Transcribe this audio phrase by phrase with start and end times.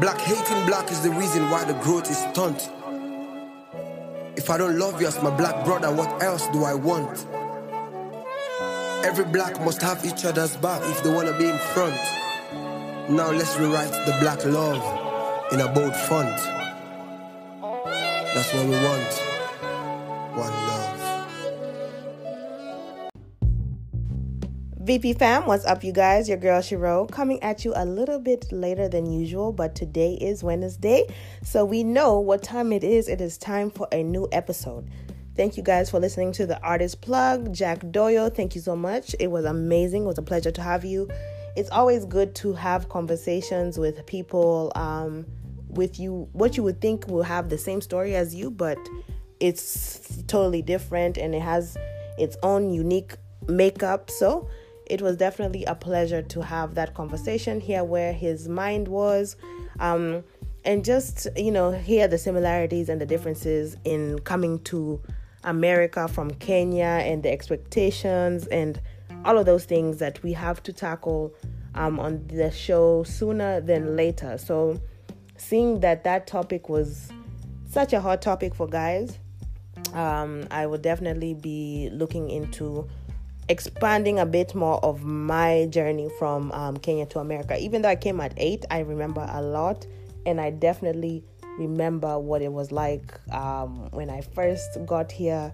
[0.00, 2.68] Black hating black is the reason why the growth is stunt.
[4.36, 7.24] If I don't love you as my black brother, what else do I want?
[9.04, 12.00] Every black must have each other's back if they wanna be in front.
[13.08, 14.82] Now let's rewrite the black love
[15.52, 16.38] in a bold font.
[18.34, 19.33] That's what we want.
[24.84, 26.28] VP fam, what's up, you guys?
[26.28, 30.44] Your girl Shiro coming at you a little bit later than usual, but today is
[30.44, 31.06] Wednesday,
[31.42, 33.08] so we know what time it is.
[33.08, 34.90] It is time for a new episode.
[35.36, 38.28] Thank you guys for listening to the artist plug, Jack Doyle.
[38.28, 39.16] Thank you so much.
[39.18, 40.02] It was amazing.
[40.02, 41.08] It was a pleasure to have you.
[41.56, 45.24] It's always good to have conversations with people um,
[45.70, 48.76] with you, what you would think will have the same story as you, but
[49.40, 51.74] it's totally different and it has
[52.18, 53.14] its own unique
[53.48, 54.10] makeup.
[54.10, 54.46] So,
[54.86, 59.36] it was definitely a pleasure to have that conversation, hear where his mind was,
[59.80, 60.24] um,
[60.64, 65.00] and just, you know, hear the similarities and the differences in coming to
[65.44, 68.80] America from Kenya and the expectations and
[69.24, 71.34] all of those things that we have to tackle
[71.74, 74.38] um, on the show sooner than later.
[74.38, 74.80] So,
[75.36, 77.10] seeing that that topic was
[77.68, 79.18] such a hot topic for guys,
[79.92, 82.88] um, I would definitely be looking into
[83.48, 87.58] expanding a bit more of my journey from um, Kenya to America.
[87.58, 89.86] Even though I came at eight, I remember a lot,
[90.26, 91.24] and I definitely
[91.58, 95.52] remember what it was like um, when I first got here,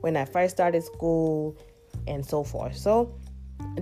[0.00, 1.56] when I first started school,
[2.06, 2.76] and so forth.
[2.76, 3.14] So,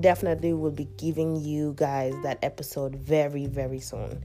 [0.01, 4.23] definitely will be giving you guys that episode very, very soon.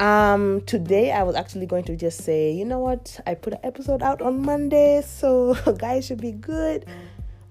[0.00, 3.60] Um, today I was actually going to just say, you know what, I put an
[3.62, 6.86] episode out on Monday, so guys should be good.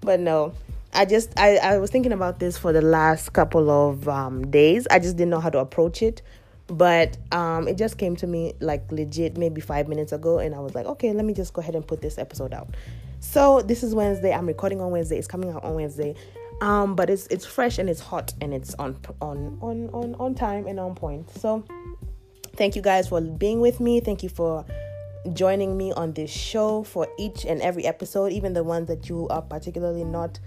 [0.00, 0.52] But no,
[0.94, 4.86] I just I, I was thinking about this for the last couple of um, days.
[4.90, 6.22] I just didn't know how to approach it.
[6.66, 10.60] But um, it just came to me like legit maybe five minutes ago, and I
[10.60, 12.74] was like, okay, let me just go ahead and put this episode out.
[13.20, 14.32] So this is Wednesday.
[14.32, 15.18] I'm recording on Wednesday.
[15.18, 16.14] It's coming out on Wednesday.
[16.60, 20.34] Um, but it's it's fresh and it's hot and it's on on on on on
[20.34, 21.28] time and on point.
[21.38, 21.64] So
[22.56, 24.00] thank you guys for being with me.
[24.00, 24.64] Thank you for
[25.32, 29.26] joining me on this show for each and every episode, even the ones that you
[29.28, 30.38] are particularly not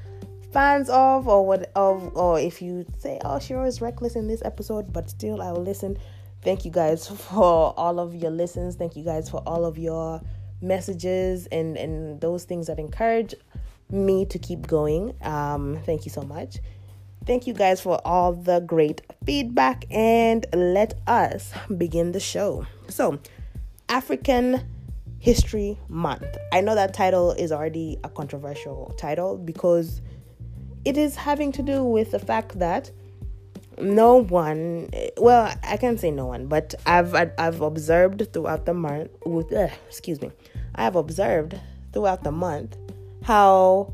[0.58, 4.42] fans of or what of or if you say oh she was reckless in this
[4.44, 6.00] episode but still I will listen.
[6.42, 8.76] Thank you guys for all of your listens.
[8.76, 10.20] Thank you guys for all of your
[10.60, 13.36] messages and and those things that encourage
[13.92, 15.14] me to keep going.
[15.22, 16.58] Um thank you so much.
[17.28, 22.66] Thank you guys for all the great feedback and let us begin the show.
[22.90, 23.20] So
[23.90, 24.66] African
[25.20, 26.36] History Month.
[26.52, 30.02] I know that title is already a controversial title because
[30.88, 32.90] it is having to do with the fact that
[33.78, 39.12] no one well i can't say no one but i've i've observed throughout the month
[39.26, 40.32] with uh, excuse me
[40.76, 41.60] i have observed
[41.92, 42.78] throughout the month
[43.22, 43.94] how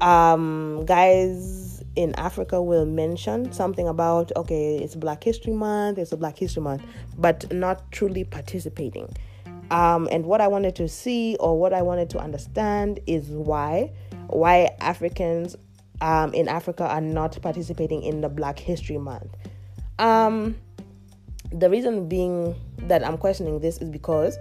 [0.00, 6.16] um guys in africa will mention something about okay it's black history month it's a
[6.16, 6.82] black history month
[7.18, 9.08] but not truly participating.
[9.70, 13.92] Um and what i wanted to see or what i wanted to understand is why
[14.26, 15.56] why africans
[16.00, 19.36] um, in Africa are not participating in the Black History Month.
[19.98, 20.56] Um,
[21.52, 24.38] the reason being that I'm questioning this is because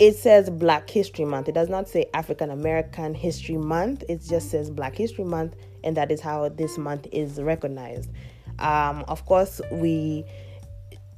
[0.00, 1.48] it says Black History Month.
[1.48, 4.02] It does not say African American History Month.
[4.08, 8.10] It just says Black History Month, and that is how this month is recognized.
[8.58, 10.24] Um, of course, we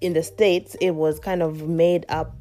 [0.00, 2.34] in the states it was kind of made up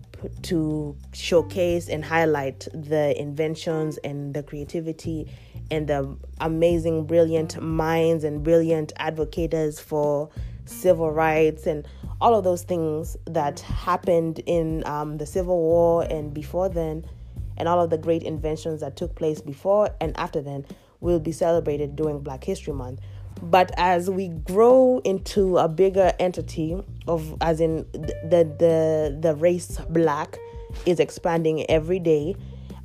[0.44, 5.30] to showcase and highlight the inventions and the creativity
[5.72, 10.30] and the amazing, brilliant minds and brilliant advocates for
[10.66, 11.88] civil rights and
[12.22, 17.06] all of those things that happened in um, the Civil War and before then,
[17.58, 20.66] and all of the great inventions that took place before and after then
[21.02, 23.00] will be celebrated during Black History Month.
[23.42, 29.80] But as we grow into a bigger entity of, as in the the the race
[29.90, 30.40] black
[30.86, 32.38] is expanding every day,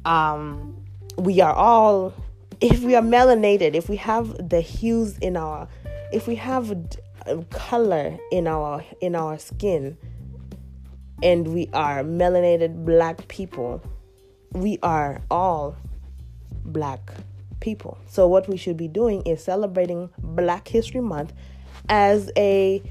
[0.05, 0.85] um,
[1.17, 2.12] we are all
[2.61, 5.69] if we are melanated, if we have the hues in our,
[6.12, 6.71] if we have
[7.27, 9.97] uh, color in our in our skin,
[11.23, 13.83] and we are melanated black people,
[14.53, 15.77] we are all
[16.65, 17.12] black
[17.61, 17.99] people.
[18.07, 21.33] So what we should be doing is celebrating Black History Month
[21.89, 22.83] as a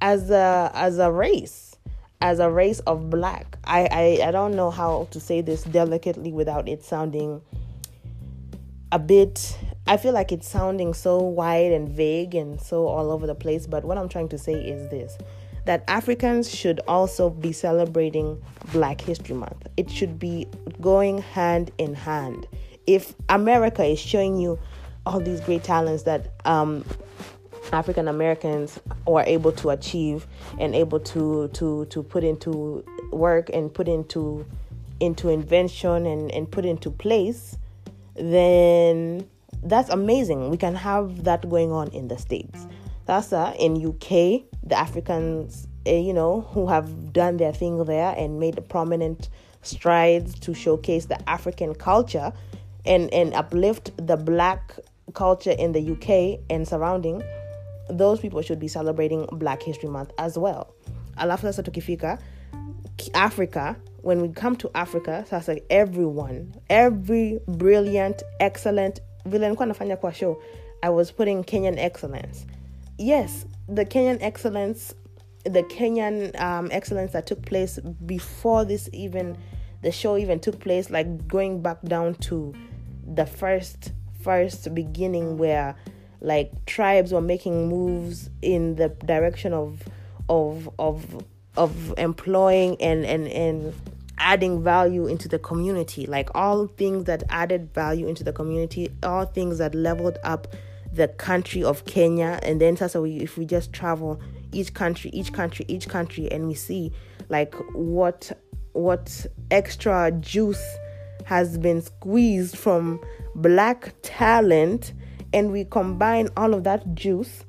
[0.00, 1.76] as a as a race
[2.20, 3.58] as a race of black.
[3.64, 3.88] I,
[4.20, 7.42] I, I don't know how to say this delicately without it sounding
[8.92, 13.26] a bit I feel like it's sounding so wide and vague and so all over
[13.26, 15.16] the place, but what I'm trying to say is this
[15.64, 18.42] that Africans should also be celebrating
[18.72, 19.66] Black History Month.
[19.76, 20.46] It should be
[20.80, 22.46] going hand in hand.
[22.86, 24.58] If America is showing you
[25.04, 26.84] all these great talents that um,
[27.72, 30.26] African Americans were able to achieve
[30.58, 34.46] and able to to to put into work and put into
[35.00, 37.56] into invention and, and put into place,
[38.18, 39.26] then
[39.62, 40.50] that's amazing.
[40.50, 42.66] We can have that going on in the States.
[43.06, 48.14] That's uh, in UK, the Africans, uh, you know, who have done their thing there
[48.16, 49.30] and made prominent
[49.62, 52.32] strides to showcase the African culture
[52.84, 54.74] and, and uplift the black
[55.14, 57.22] culture in the UK and surrounding,
[57.88, 60.74] those people should be celebrating Black History Month as well.
[61.16, 61.62] Alafu sasa
[63.14, 63.76] Africa,
[64.08, 69.00] when we come to Africa, sasa everyone, every brilliant, excellent,
[70.14, 70.40] show,
[70.82, 72.46] I was putting Kenyan excellence.
[72.96, 74.94] Yes, the Kenyan excellence,
[75.44, 79.36] the Kenyan um, excellence that took place before this even,
[79.82, 82.54] the show even took place, like going back down to
[83.06, 85.76] the first first beginning where
[86.22, 89.82] like tribes were making moves in the direction of
[90.30, 91.22] of of
[91.58, 93.74] of employing and and and
[94.18, 96.06] adding value into the community.
[96.06, 100.48] Like all things that added value into the community all things that leveled up
[100.92, 102.38] the country of Kenya.
[102.42, 104.20] And then so we, if we just travel
[104.52, 106.92] each country each country each country and we see
[107.28, 108.32] like what
[108.72, 110.62] what extra juice
[111.24, 113.00] has been squeezed from
[113.34, 114.92] black talent
[115.32, 117.44] and we combine all of that juice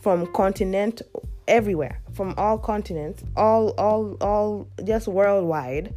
[0.00, 1.00] from continent
[1.48, 5.94] everywhere from all continents all all all just worldwide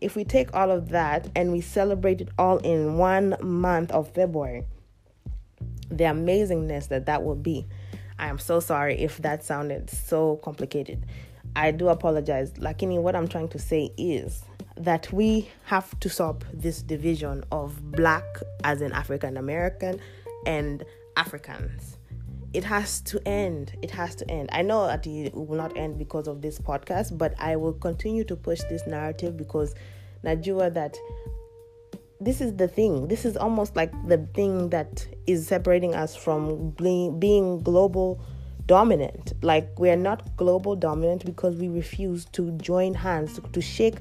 [0.00, 4.08] if we take all of that and we celebrate it all in one month of
[4.12, 4.64] february
[5.90, 7.66] the amazingness that that will be.
[8.18, 11.06] I am so sorry if that sounded so complicated.
[11.56, 12.52] I do apologize.
[12.52, 14.44] Lakini what i'm trying to say is
[14.76, 18.24] that we have to stop this division of black
[18.64, 20.00] as in African American
[20.46, 20.84] and
[21.16, 21.97] Africans.
[22.54, 23.76] It has to end.
[23.82, 24.48] It has to end.
[24.52, 28.24] I know that it will not end because of this podcast, but I will continue
[28.24, 29.74] to push this narrative because
[30.24, 30.96] Najua that
[32.20, 33.08] this is the thing.
[33.08, 38.20] This is almost like the thing that is separating us from being global
[38.66, 39.34] dominant.
[39.42, 43.96] Like we are not global dominant because we refuse to join hands to shake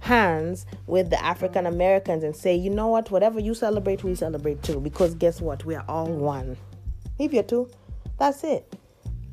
[0.00, 4.62] hands with the African Americans and say, you know what, whatever you celebrate, we celebrate
[4.62, 4.80] too.
[4.80, 5.64] Because guess what?
[5.64, 6.56] We are all one.
[7.18, 7.70] If you're two,
[8.18, 8.76] that's it.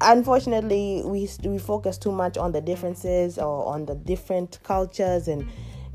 [0.02, 5.48] Unfortunately, we we focus too much on the differences or on the different cultures and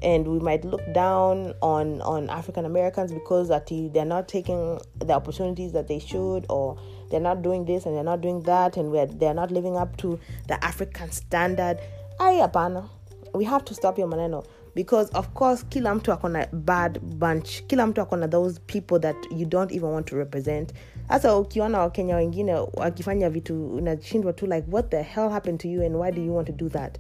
[0.03, 5.13] and we might look down on on African Americans because that they're not taking the
[5.13, 6.79] opportunities that they should or
[7.11, 9.97] they're not doing this and they're not doing that and we're, they're not living up
[9.99, 11.81] to the African standard.
[12.21, 12.89] Ay, hapana.
[13.35, 14.45] We have to stop your maneno
[14.77, 17.63] because of course kila mtu akona bad bunch.
[17.67, 20.73] Kila mtu akona those people that you don't even want to represent.
[21.09, 25.83] Hasa ukiona wakenya wengine wakifanya vitu unashindwa tu like what the hell happened to you
[25.87, 26.99] and why do you want to do that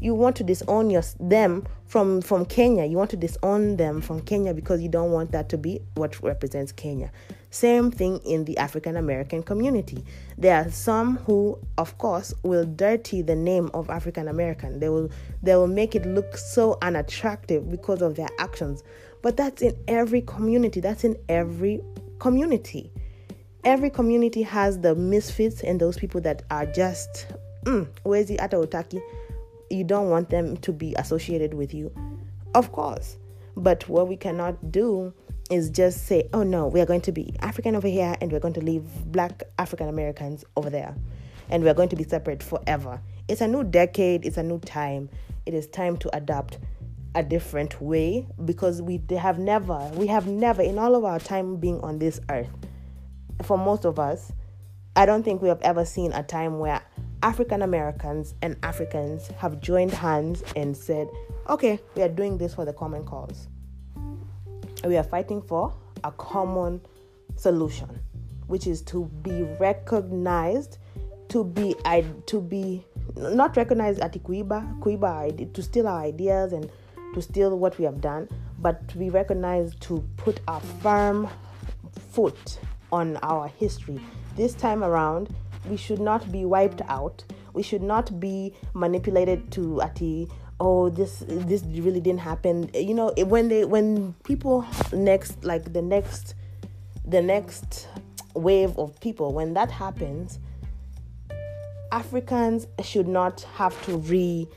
[0.00, 2.84] you want to disown your, them from from Kenya.
[2.84, 6.22] You want to disown them from Kenya because you don't want that to be what
[6.22, 7.10] represents Kenya.
[7.50, 10.04] Same thing in the African American community.
[10.36, 14.80] There are some who, of course, will dirty the name of African American.
[14.80, 15.10] They will
[15.42, 18.82] they will make it look so unattractive because of their actions.
[19.22, 20.80] But that's in every community.
[20.80, 21.80] That's in every
[22.18, 22.92] community.
[23.64, 27.26] Every community has the misfits and those people that are just
[27.64, 29.00] mm, where's the ata otaki?
[29.70, 31.92] You don't want them to be associated with you.
[32.54, 33.16] Of course.
[33.56, 35.12] But what we cannot do
[35.50, 38.40] is just say, oh no, we are going to be African over here and we're
[38.40, 40.94] going to leave black African Americans over there.
[41.50, 43.00] And we're going to be separate forever.
[43.26, 45.08] It's a new decade, it's a new time.
[45.46, 46.58] It is time to adapt
[47.14, 51.56] a different way because we have never, we have never, in all of our time
[51.56, 52.50] being on this earth,
[53.42, 54.32] for most of us,
[54.94, 56.82] I don't think we have ever seen a time where
[57.22, 61.08] African Americans and Africans have joined hands and said,
[61.48, 63.48] okay, we are doing this for the common cause
[64.84, 66.80] we are fighting for a common
[67.36, 67.88] solution,
[68.46, 70.78] which is to be recognized,
[71.28, 71.74] to be
[72.26, 72.84] to be
[73.16, 76.70] not recognized at Kuiba, Kuiba to steal our ideas and
[77.14, 81.28] to steal what we have done, but to be recognized to put a firm
[82.12, 82.58] foot
[82.92, 84.00] on our history.
[84.36, 85.34] This time around,
[85.68, 87.24] we should not be wiped out.
[87.52, 90.28] We should not be manipulated to ati
[90.60, 95.80] oh this this really didn't happen you know when they when people next like the
[95.80, 96.34] next
[97.04, 97.86] the next
[98.34, 100.40] wave of people when that happens
[101.92, 104.48] Africans should not have to re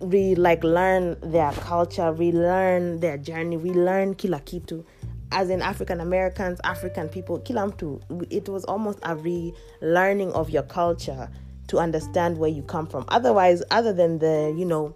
[0.00, 4.84] re like learn their culture, relearn their journey, relearn kila kitu.
[5.32, 10.64] As in African Americans, African people, kila mtu, it was almost a relearning of your
[10.64, 11.28] culture
[11.68, 13.04] to understand where you come from.
[13.08, 14.94] Otherwise, other than the, you know,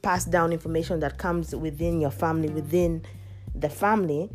[0.00, 3.02] passed down information that comes within your family, within
[3.54, 4.30] the family,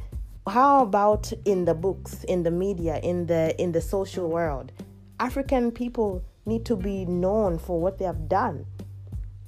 [0.48, 4.72] how about in the books, in the media, in the in the social world?
[5.20, 8.66] African people need to be known for what they have done.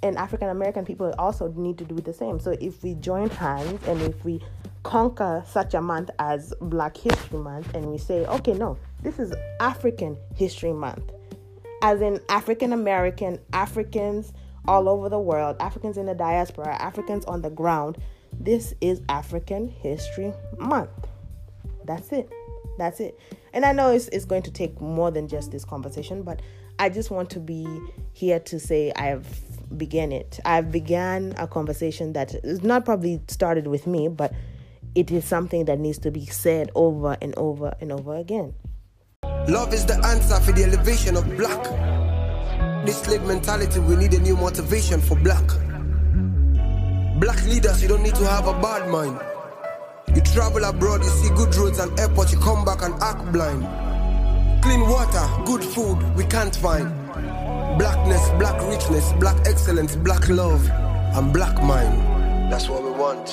[0.03, 2.39] And African American people also need to do the same.
[2.39, 4.41] So if we join hands and if we
[4.83, 9.33] conquer such a month as Black History Month and we say, okay, no, this is
[9.59, 11.11] African History Month,
[11.81, 14.33] as in African American, Africans
[14.67, 17.97] all over the world, Africans in the diaspora, Africans on the ground,
[18.39, 21.07] this is African History Month.
[21.85, 22.29] That's it.
[22.77, 23.19] That's it.
[23.53, 26.41] And I know it's, it's going to take more than just this conversation, but
[26.79, 27.67] I just want to be
[28.13, 29.27] here to say I've
[29.77, 30.39] began it.
[30.45, 34.33] I've began a conversation that is not probably started with me, but
[34.95, 38.53] it is something that needs to be said over and over and over again.
[39.47, 41.63] Love is the answer for the elevation of black.
[42.85, 45.45] This slave mentality, we need a new motivation for black.
[47.19, 49.19] Black leaders, you don't need to have a bad mind.
[50.15, 53.63] You travel abroad, you see good roads and airports, you come back and act blind.
[54.61, 56.87] Clean water, good food, we can't find.
[57.79, 62.51] Blackness, black richness, black excellence, black love, and black mind.
[62.51, 63.29] That's what we want.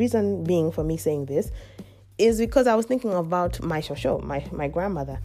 [0.00, 1.50] Reason being for me saying this
[2.16, 5.20] is because I was thinking about my shosho, my my grandmother,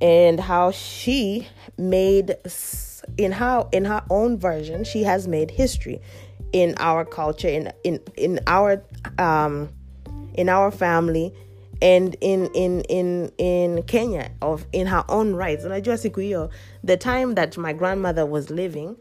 [0.00, 2.36] and how she made
[3.16, 6.00] in how in her own version she has made history
[6.52, 8.82] in our culture in in in our
[9.18, 9.70] um
[10.34, 11.32] in our family
[11.80, 15.64] and in in in in Kenya of in her own rights.
[15.64, 16.50] Unajua siku hiyo
[16.84, 18.96] the time that my grandmother was living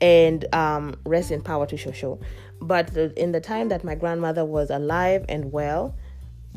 [0.00, 2.18] and um rest in power to Shosho.
[2.60, 5.94] But in the time that my grandmother was alive and well,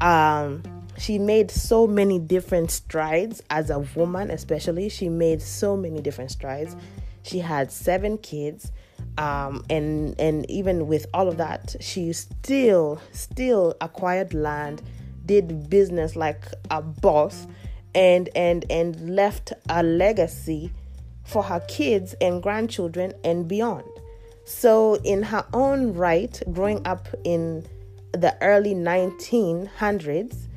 [0.02, 0.64] um
[0.98, 4.90] she made so many different strides as a woman especially.
[4.90, 6.76] She made so many different strides.
[7.24, 8.72] She had seven kids
[9.18, 14.82] um, and and even with all of that she still still acquired land
[15.26, 17.48] did business like a boss
[17.94, 20.72] and and and left a legacy
[21.24, 23.84] for her kids and grandchildren and beyond
[24.50, 27.64] so in her own right growing up in
[28.14, 30.48] the early 1900s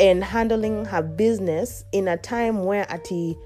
[0.00, 3.38] and handling her business in a time where ati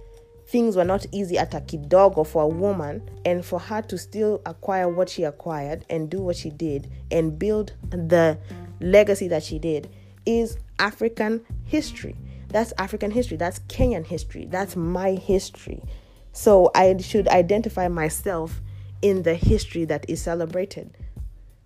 [0.46, 4.40] things were not easy at a kidogo for a woman and for her to still
[4.46, 8.38] acquire what she acquired and do what she did and build the
[8.80, 9.90] legacy that she did
[10.24, 12.16] is African history.
[12.48, 13.36] That's African history.
[13.36, 14.46] That's Kenyan history.
[14.46, 15.82] That's my history.
[16.32, 18.62] So I should identify myself
[19.02, 20.96] in the history that is celebrated.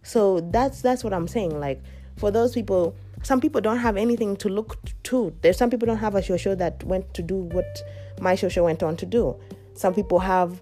[0.02, 1.58] So that's that's what I'm saying.
[1.58, 1.80] Like
[2.16, 5.34] for those people, some people don't have anything to look to.
[5.42, 7.82] There's some people don't have a show show that went to do what
[8.20, 9.36] my show show went on to do.
[9.74, 10.60] Some people have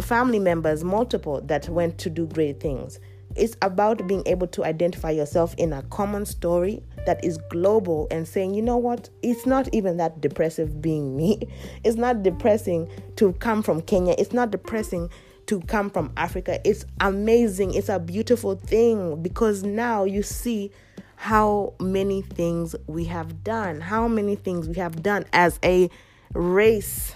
[0.00, 2.98] family members, multiple, that went to do great things.
[3.34, 8.28] It's about being able to identify yourself in a common story that is global and
[8.28, 11.48] saying, you know what, it's not even that depressive being me.
[11.84, 14.14] It's not depressing to come from Kenya.
[14.18, 15.08] It's not depressing
[15.46, 16.60] to come from Africa.
[16.64, 17.74] It's amazing.
[17.74, 20.70] It's a beautiful thing because now you see
[21.16, 25.88] how many things we have done, how many things we have done as a
[26.34, 27.14] race,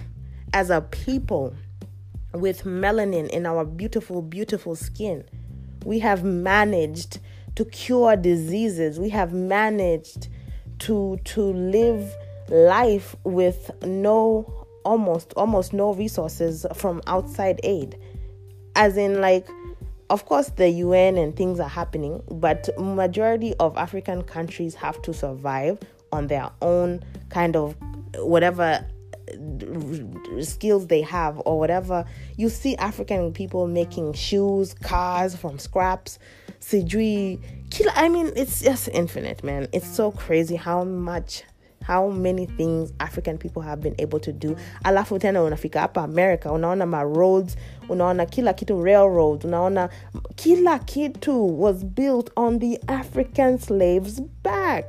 [0.53, 1.55] as a people
[2.33, 5.25] with melanin in our beautiful, beautiful skin.
[5.85, 7.19] We have managed
[7.57, 9.01] to cure diseases.
[9.01, 10.29] We have managed
[10.81, 12.15] to to live
[12.49, 17.99] life with no almost almost no resources from outside aid.
[18.77, 19.49] As in like
[20.11, 25.13] of course the UN and things are happening, but majority of African countries have to
[25.13, 25.79] survive
[26.13, 27.77] on their own kind of
[28.19, 28.87] whatever
[30.41, 32.05] skills they have or whatever.
[32.37, 36.19] You see African people making shoes, cars from scraps.
[36.61, 37.41] Sijui,
[37.95, 39.69] I mean, it's just infinite, man.
[39.73, 41.43] It's so crazy how much
[41.87, 44.57] how many things African people have been able to do.
[44.85, 47.57] Alafu tena unafika hapa America, unaona ma roads,
[47.89, 49.89] unaona kila kitu railroads, unaona
[50.35, 54.85] kila kitu was built on the African slaves back.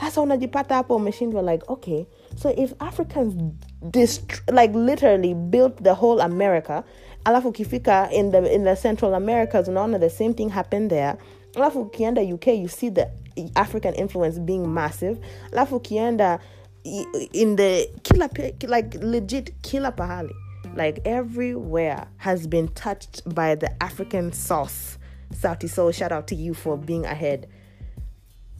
[0.00, 2.04] Sasa unajipata hapo umeshindwa like, okay,
[2.36, 3.34] so if Africans
[3.82, 6.82] dist- like literally built the whole America,
[7.24, 11.14] alafu ukifika in the in the Central Americas unaona the same thing happened there.
[11.54, 13.08] Alafu ukienda UK you see the
[13.54, 15.18] African influence being massive.
[15.52, 16.38] Alafu ukienda
[17.32, 18.28] in the kila
[18.68, 20.34] like legit kila pahali
[20.76, 24.98] like everywhere has been touched by the african sauce
[25.34, 27.48] Sauti Sol, shout out to you for being ahead.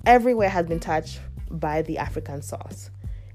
[0.06, 1.20] Everywhere has been touched
[1.50, 2.90] by the African sauce.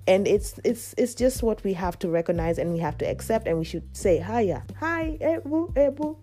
[0.08, 3.46] And it's it's it's just what we have to recognize and we have to accept
[3.48, 4.64] and we should say hiya.
[4.80, 6.18] Hi, Ebu, Ebu.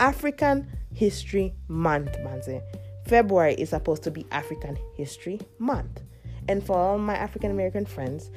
[0.00, 2.62] African History Month, manze.
[3.06, 6.02] February is supposed to be African History Month.
[6.48, 8.30] And for all my African American friends,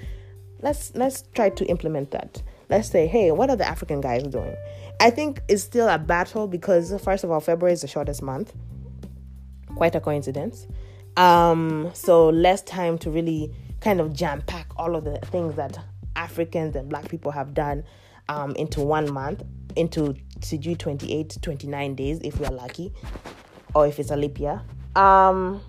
[0.62, 2.42] let's let's try to implement that.
[2.70, 4.56] Let's say, hey, what are the African guys doing?
[5.00, 8.54] I think it's still a battle because first of all, February is the shortest month.
[9.76, 10.68] Quite a coincidence.
[11.18, 15.78] Um, so less time to really kind of jam pack all of the things that
[16.16, 17.84] Africans and black people have done
[18.30, 19.44] um, into one month,
[19.76, 22.94] into CG 28, 29 days if we're lucky,
[23.74, 24.62] or if it's a leap year.
[24.96, 25.62] Um,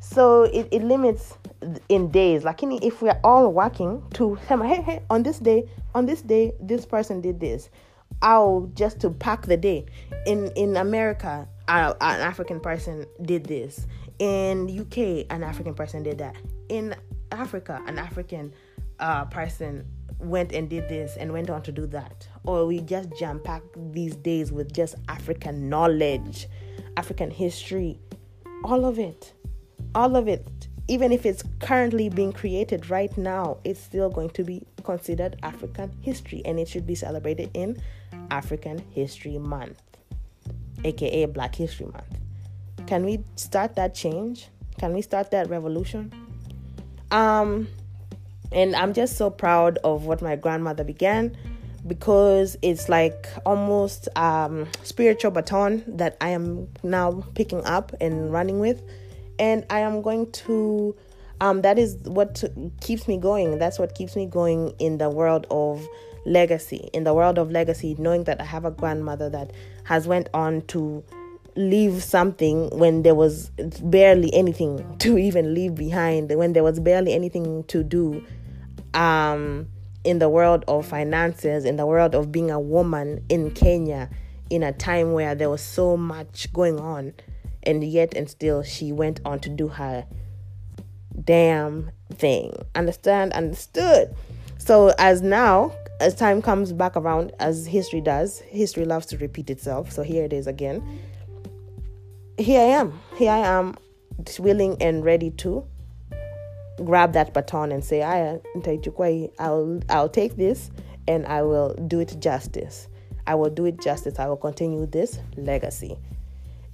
[0.00, 1.36] so it, it limits
[1.88, 2.44] in days.
[2.44, 6.86] Like if we're all working to hey, hey, on this day, on this day, this
[6.86, 7.70] person did this.
[8.22, 9.86] I'll just to pack the day.
[10.26, 13.86] In in America, uh, an African person did this.
[14.18, 16.36] In UK, an African person did that.
[16.68, 16.94] In
[17.32, 18.54] Africa, an African
[18.98, 19.86] uh, person
[20.18, 22.26] went and did this and went on to do that.
[22.44, 26.48] Or we just jam pack these days with just African knowledge,
[26.96, 27.98] African history,
[28.64, 29.32] all of it
[29.96, 34.44] all of it, even if it's currently being created right now, it's still going to
[34.44, 37.80] be considered African history and it should be celebrated in
[38.30, 39.82] African History Month,
[40.84, 42.18] aka Black History Month.
[42.86, 44.48] Can we start that change?
[44.78, 46.12] Can we start that revolution?
[47.10, 47.68] Um,
[48.52, 51.36] and I'm just so proud of what my grandmother began
[51.86, 58.58] because it's like almost um spiritual baton that I am now picking up and running
[58.58, 58.82] with
[59.38, 60.96] and I am going to
[61.40, 62.42] um, that is what
[62.80, 63.58] keeps me going.
[63.58, 65.86] That's what keeps me going in the world of
[66.24, 66.88] legacy.
[66.92, 69.52] In the world of legacy, knowing that I have a grandmother that
[69.84, 71.04] has went on to
[71.54, 73.50] leave something when there was
[73.82, 78.24] barely anything to even leave behind, when there was barely anything to do
[78.96, 79.68] um,
[80.04, 84.10] in the world of finances, in the world of being a woman in Kenya,
[84.50, 87.12] in a time where there was so much going on
[87.64, 90.06] and yet and still she went on to do her
[91.24, 92.54] damn thing.
[92.74, 93.32] Understand?
[93.32, 94.14] Understood.
[94.58, 99.50] So as now, as time comes back around, as history does, history loves to repeat
[99.50, 99.90] itself.
[99.90, 101.00] So here it is again.
[102.38, 103.00] Here I am.
[103.16, 103.76] Here I am,
[104.38, 105.66] willing and ready to
[106.84, 108.40] grab that baton and say, I
[109.38, 110.70] I'll I'll take this
[111.08, 112.88] and I will do it justice.
[113.26, 114.18] I will do it justice.
[114.18, 115.96] I will continue this legacy.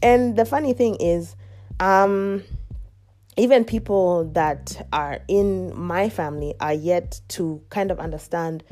[0.03, 1.37] And the funny thing is,
[1.81, 2.43] um,
[3.37, 8.63] even people that are in my family are yet to kind of understand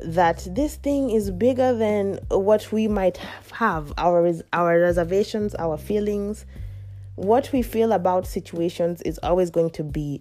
[0.00, 3.16] that this thing is bigger than what we might
[3.52, 6.44] have our our reservations our feelings
[7.16, 10.20] what we feel about situations is always going to be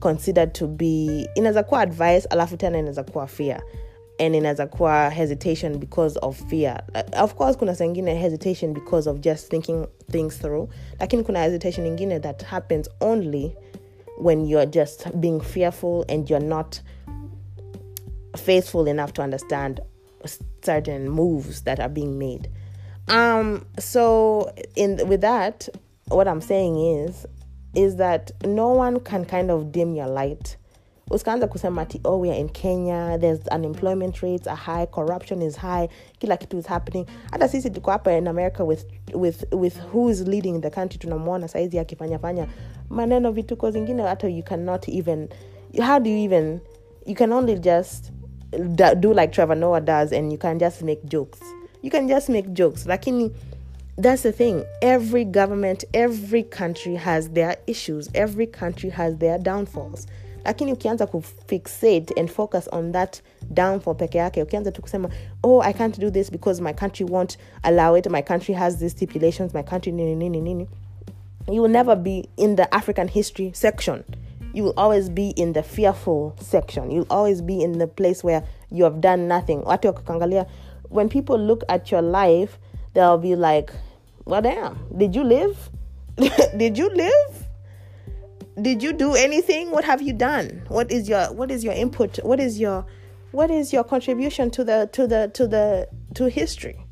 [0.00, 3.62] considered to be inaweza kuwa advice alafu tena inaweza kuwa fear.
[4.18, 6.84] And inaweza hesitation because of fear.
[6.94, 10.68] Uh, of course kuna sengine hesitation because of just thinking things through.
[11.00, 13.56] Lakini kuna hesitation ingine that happens only
[14.18, 16.80] when you're just being fearful and you're not
[18.36, 19.80] faithful enough to understand
[20.62, 22.48] certain moves that are being made.
[23.08, 25.68] Um so in with that
[26.12, 27.26] what i'm saying is
[27.74, 30.58] is that no one can kind of dim your light.
[31.10, 35.56] Usikaanza kusema ati oh we are in kenya there's unemployment rates are high corruption is
[35.56, 37.06] high kila kitu is happening.
[37.30, 41.48] Hata sisi tuko hapa in america with, with, with who is leading the country tunamwona
[41.48, 42.46] saizi akifanyafanya
[42.90, 45.28] maneno vituko zingine hata you cannot even
[45.86, 46.60] how do you even
[47.06, 48.12] you can only just
[49.00, 51.40] do like trevor noah does and you can just make jokes.
[51.82, 53.30] You can just make jokes lakini
[53.98, 54.64] that's the thing.
[54.80, 58.08] Every government every country has their issues.
[58.14, 60.06] Every country has their downfalls.
[60.44, 63.20] Lakini ukianza kufixate and focus on that
[63.52, 65.10] downfall peke yake ukianza tu kusema
[65.42, 68.10] oh i can't do this because my country won't allow it.
[68.10, 69.54] My country has these stipulations.
[69.54, 70.68] My country nini nini nini.
[71.48, 74.04] You will never be in the african history section.
[74.54, 76.90] You will always be in the fearful section.
[76.90, 79.62] You'll always be in the place where you have done nothing.
[80.88, 82.58] When people look at your life
[82.94, 83.72] they'll be like
[84.24, 85.70] well damn did you live?
[86.56, 87.46] Did you live?
[88.60, 89.70] Did you do anything?
[89.70, 90.62] What have you done?
[90.68, 92.18] What is your what is your input?
[92.22, 92.84] What is your
[93.30, 96.84] what is your contribution to the to the to the to history?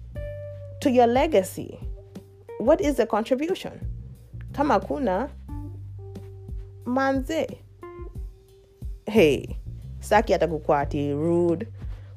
[0.81, 1.79] To your legacy?
[2.59, 3.87] What is the contribution?
[4.55, 5.29] Kama kuna
[6.87, 7.59] manze.
[9.07, 9.57] Hey
[10.01, 11.67] saki hata kukuwa ati rude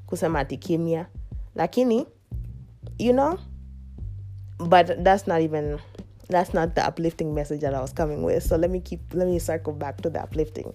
[0.08, 1.06] kusema ati
[1.56, 2.06] lakini
[3.00, 3.38] you know
[4.58, 5.80] but that's not even
[6.30, 8.44] that's not the uplifting message that I was coming with.
[8.44, 10.74] So let me keep let me circle back to the uplifting.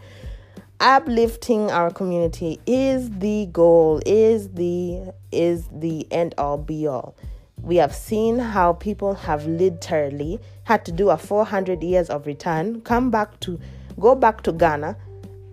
[0.81, 7.17] Uplifting our community is the goal, is the is the end all be all.
[7.61, 12.81] We have seen how people have literally had to do a 400 years of return,
[12.83, 13.59] come back to
[13.99, 14.97] go back to Ghana,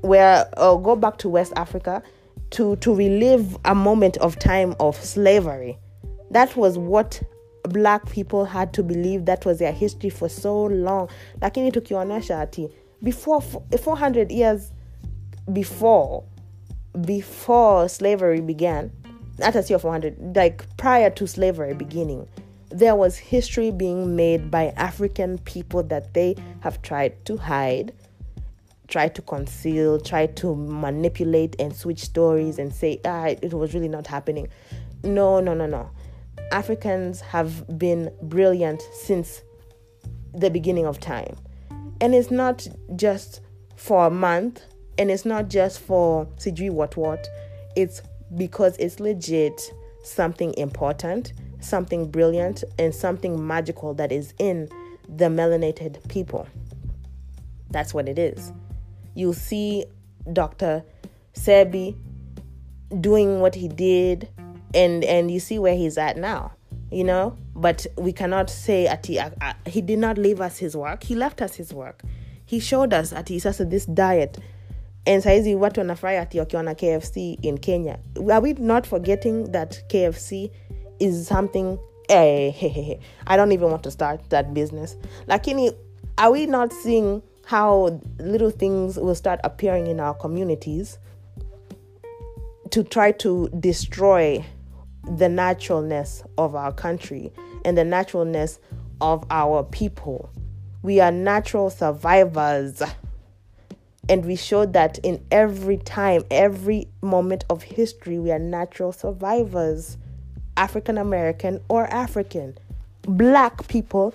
[0.02, 2.04] where or go back to West Africa
[2.52, 5.80] to to relive a moment of time of slavery.
[6.30, 7.22] That was what
[7.68, 11.10] black people had to believe that was their history for so long.
[11.42, 12.70] Lakini tukionyesha ati
[13.02, 14.72] before 400 years
[15.52, 16.24] before
[17.06, 18.92] before slavery began
[19.42, 22.26] hata sio 400 like prior to slavery beginning
[22.70, 27.94] there was history being made by african people that they have tried to hide
[28.88, 33.88] tried to conceal tried to manipulate and switch stories and say ah it was really
[33.88, 34.48] not happening.
[35.04, 35.90] No no no no
[36.52, 39.42] Africans have been brilliant since
[40.34, 41.36] the beginning of time.
[42.02, 43.42] And it's not just
[43.76, 44.62] for a month
[44.98, 47.28] and it's not just for sijui what what.
[47.76, 48.02] It's
[48.36, 54.70] because it's legit something important, something brilliant, and something magical that is in
[55.08, 56.48] the melanated people.
[57.70, 58.52] That's what it is.
[59.14, 59.86] You'll see
[60.32, 60.84] Dr.
[61.34, 61.96] Sebi
[63.02, 64.30] doing what he did
[64.76, 66.52] and and you see where he's at now
[66.92, 67.38] you know?
[67.56, 71.04] But we cannot say at he, uh, uh, he did not leave us his work.
[71.04, 72.02] He left us his work.
[72.46, 74.38] He showed us ati sasa this diet.
[75.08, 78.00] And saizi watu wanafurahi ati wakiona kfc in kenya.
[78.32, 80.52] Are we not forgetting that kfc
[81.00, 81.78] is something
[82.10, 83.00] eh, hey, hey, hey.
[83.28, 84.96] i don't even want to start that business.
[85.28, 85.72] Lakini
[86.18, 90.98] are we not seeing how little things will start appearing in our communities
[92.72, 94.44] to try to destroy
[95.10, 97.32] the naturalness of our country
[97.64, 98.60] and the naturalness
[99.02, 100.30] of our people.
[100.82, 102.82] We are natural survivors.
[104.08, 109.98] And we showed that in every time, every moment of history, we are natural survivors.
[110.58, 112.58] African American or African.
[113.02, 114.14] Black people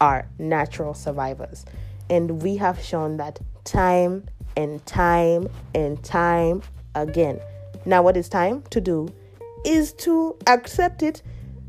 [0.00, 1.64] are natural survivors.
[2.08, 4.24] And we have shown that time
[4.56, 6.62] and time and time
[6.94, 7.40] again.
[7.84, 9.08] Now, what is time to do
[9.64, 11.22] is to accept it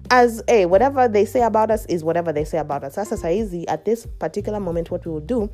[0.09, 2.95] as a hey, whatever they say about us is whatever they say about us.
[2.95, 5.49] Sasa saizi at this particular moment, what we will do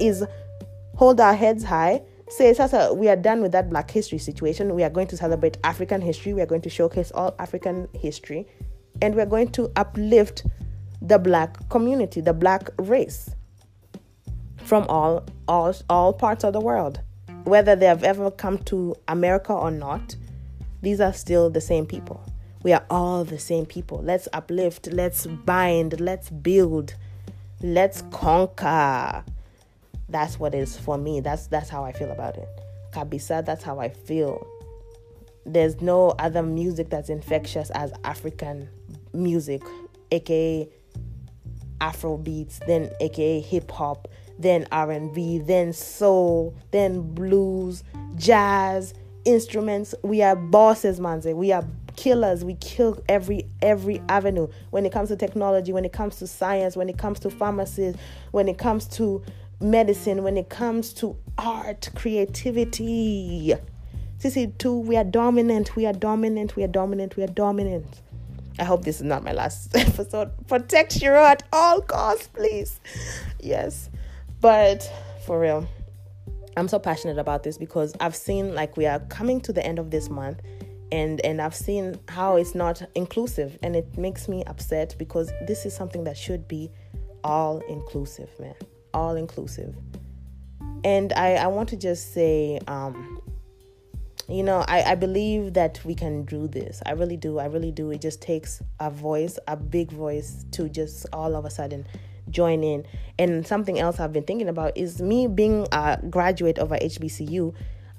[0.00, 0.24] is
[0.96, 2.02] hold our heads high.
[2.28, 4.74] Say, Sasa, we are done with that Black History situation.
[4.74, 6.32] We are going to celebrate African history.
[6.32, 8.46] We are going to showcase all African history,
[9.02, 10.46] and we are going to uplift
[11.02, 13.34] the Black community, the Black race,
[14.64, 17.00] from all all all parts of the world,
[17.44, 20.16] whether they have ever come to America or not
[20.82, 22.20] these are still the same people.
[22.62, 24.00] We are all the same people.
[24.02, 26.94] Let's uplift, let's bind, let's build,
[27.60, 29.24] let's conquer.
[30.08, 31.20] That's what is for me.
[31.20, 32.48] That's that's how I feel about it.
[32.92, 34.46] Kabisa, that's how I feel.
[35.46, 38.68] There's no other music that's infectious as African
[39.12, 39.62] music,
[40.10, 40.68] aka
[41.80, 44.06] Afro beats, then aka hip hop,
[44.38, 47.82] then R&B, then soul, then blues,
[48.14, 49.94] jazz, instruments.
[50.02, 51.34] We are bosses, manze.
[51.34, 51.64] We are
[51.96, 52.44] killers.
[52.44, 54.48] We kill every every avenue.
[54.70, 57.96] When it comes to technology, when it comes to science, when it comes to pharmacies,
[58.30, 59.22] when it comes to
[59.60, 63.54] medicine, when it comes to art, creativity.
[64.18, 65.74] CC two, we are dominant.
[65.74, 66.54] We are dominant.
[66.56, 67.16] We are dominant.
[67.16, 68.02] We are dominant.
[68.58, 70.30] I hope this is not my last episode.
[70.46, 72.78] Protect Shiro at all costs, please.
[73.40, 73.88] Yes,
[74.40, 74.88] but
[75.26, 75.66] for real.
[76.56, 79.78] I'm so passionate about this because I've seen like we are coming to the end
[79.78, 80.40] of this month
[80.90, 85.64] and and I've seen how it's not inclusive and it makes me upset because this
[85.64, 86.70] is something that should be
[87.24, 88.54] all inclusive, man.
[88.92, 89.74] All inclusive.
[90.84, 93.20] And I, I want to just say, um,
[94.28, 96.82] you know, I, I believe that we can do this.
[96.84, 97.38] I really do.
[97.38, 97.90] I really do.
[97.90, 101.86] It just takes a voice, a big voice, to just all of a sudden
[102.32, 102.86] join in.
[103.18, 107.54] And something else I've been thinking about is me being a graduate of a HBCU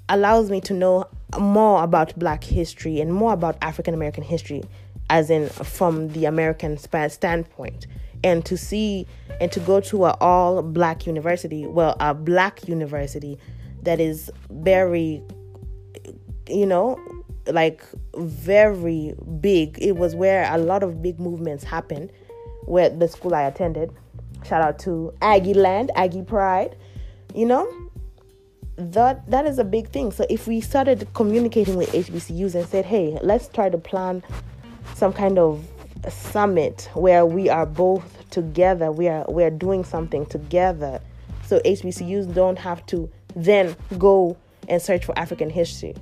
[0.08, 1.06] allows me to know
[1.38, 4.62] more about black history and more about African American history
[5.10, 7.86] as in from the American standpoint
[8.22, 9.06] and to see
[9.40, 13.38] and to go to a all black university well a black university
[13.82, 15.22] that is very
[16.48, 16.98] you know
[17.46, 17.84] like
[18.16, 22.10] very big it was where a lot of big movements happened
[22.64, 23.92] where the school I attended
[24.44, 26.76] Shout out to Aggie Land, Aggie Pride.
[27.34, 27.90] You know,
[28.76, 30.12] that that is a big thing.
[30.12, 34.22] So if we started communicating with HBCUs and said, "Hey, let's try to plan
[34.94, 35.66] some kind of
[36.08, 41.00] summit where we are both together, we are we are doing something together."
[41.46, 44.36] So HBCUs don't have to then go
[44.68, 45.94] and search for African history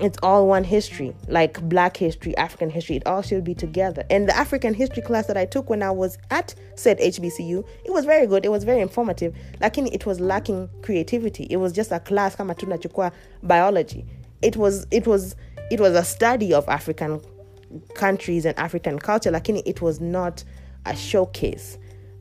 [0.00, 4.04] it's all one history like black history african history it all should be together.
[4.10, 7.92] And the african history class that i took when i was at said hbcu it
[7.92, 11.44] was very good it was very informative lakini it was lacking creativity.
[11.50, 14.06] It was just a class kama tunachukua biology.
[14.42, 15.34] It was it was
[15.70, 17.20] it was a study of african
[17.94, 20.44] countries and african culture lakini it was not
[20.84, 21.78] a showcase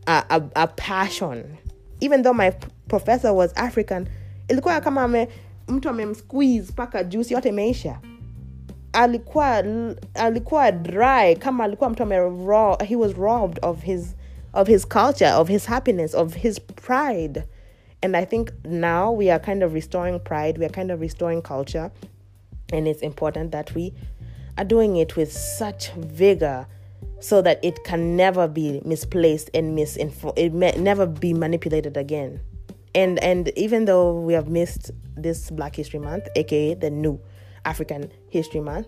[0.08, 1.58] a, a, a passion.
[2.02, 2.52] Even though my
[2.88, 4.08] professor was african
[4.50, 5.28] ilikuwa kama ame
[5.68, 8.00] mtu amemsqueeze mpaka juice yote imeisha.
[8.94, 9.64] Alikuwa
[10.14, 12.04] alikuwa dry kama alikuwa mtu
[12.86, 14.16] he was robbed of his
[14.54, 17.44] of his culture of his happiness of his pride.
[18.02, 21.42] And i think now we are kind of restoring pride we are kind of restoring
[21.42, 21.92] culture.
[22.74, 23.94] And it's important that we
[24.58, 26.68] are doing it with such vigor
[27.20, 32.40] so that it can never be misplaced and misinfo it may never be manipulated again
[32.98, 37.20] and and even though we have missed this Black History Month, aka the new
[37.64, 38.88] African History Month,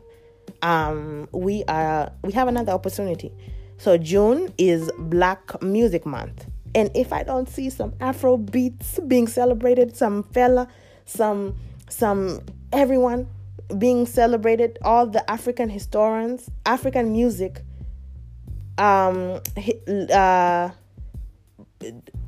[0.63, 3.32] um, we are we have another opportunity.
[3.78, 9.28] So June is Black Music Month, and if I don't see some Afro beats being
[9.28, 10.67] celebrated, some Fela,
[11.06, 11.56] some
[11.88, 12.41] some
[12.74, 13.28] everyone
[13.78, 17.62] being celebrated, all the African historians, African music,
[18.80, 19.39] um,
[20.12, 20.69] uh,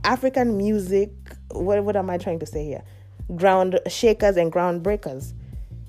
[0.03, 1.09] African music.
[1.53, 2.83] What what am I trying to say here?
[3.35, 5.33] ground shakers and ground breakers.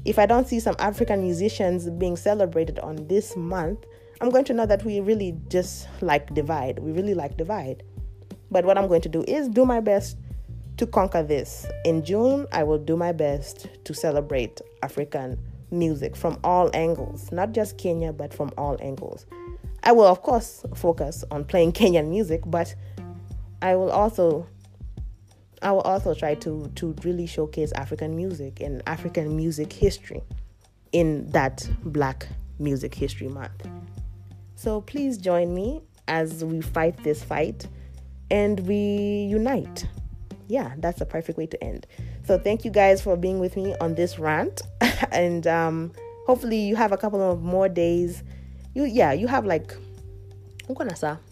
[0.05, 3.85] If I don't see some African musicians being celebrated on this month,
[4.20, 6.79] I'm going to know that we really just like divide.
[6.79, 7.83] We really like divide.
[8.51, 10.16] But what I'm going to do is do my best
[10.77, 11.66] to conquer this.
[11.85, 15.38] In June, I will do my best to celebrate African
[15.70, 19.27] music from all angles, not just Kenya, but from all angles.
[19.85, 22.75] I will, of course, focus on playing Kenyan music, but
[23.62, 24.46] I will also
[25.62, 30.22] I will also try to to really showcase African music and African music history
[30.92, 32.27] in that Black
[32.59, 33.66] Music History Month.
[34.55, 37.66] So please join me as we fight this fight
[38.31, 39.87] and we unite.
[40.48, 41.87] Yeah, that's a perfect way to end.
[42.25, 44.62] So thank you guys for being with me on this rant,
[45.12, 45.92] and um,
[46.27, 48.22] hopefully you have a couple of more days.
[48.75, 49.75] You yeah, you have like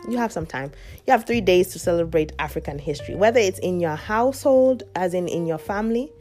[0.08, 0.72] you have some time.
[1.06, 5.28] You have three days to celebrate African history, whether it's in your household, as in
[5.28, 6.12] in your family,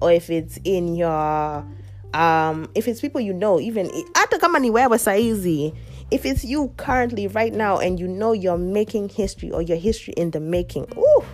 [0.00, 1.66] or if it's in your
[2.14, 5.74] um if it's people you know even hata kama ni wewe saizi
[6.10, 10.12] if it's you currently right now and you know you're making history or your history
[10.18, 11.24] in the making ooh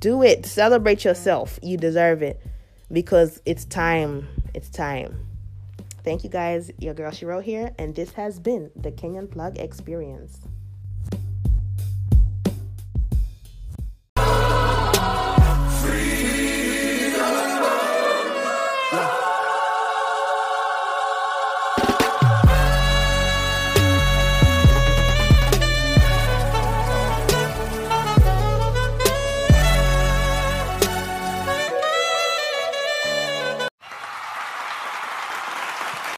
[0.00, 0.46] do it.
[0.46, 1.58] Celebrate yourself.
[1.62, 2.40] You deserve it
[2.90, 4.26] because it's time.
[4.54, 5.29] It's time
[6.04, 6.70] Thank you guys.
[6.78, 10.49] Your girl Shiro here, and this has been the Kenyan Plug Experience.